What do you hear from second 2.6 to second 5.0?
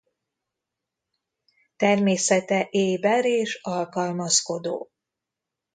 éber és alkalmazkodó.